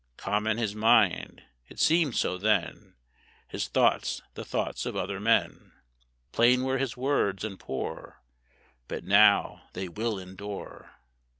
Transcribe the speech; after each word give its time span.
Common 0.17 0.57
his 0.57 0.73
mind 0.73 1.43
(it 1.69 1.79
seemed 1.79 2.15
so 2.15 2.35
then), 2.39 2.95
His 3.47 3.67
thoughts 3.67 4.19
the 4.33 4.43
thoughts 4.43 4.87
of 4.87 4.95
other 4.95 5.19
men: 5.19 5.73
Plain 6.31 6.63
were 6.63 6.79
his 6.79 6.97
words, 6.97 7.43
and 7.43 7.59
poor, 7.59 8.23
But 8.87 9.03
now 9.03 9.65
they 9.73 9.87
will 9.87 10.17
endure! 10.17 10.89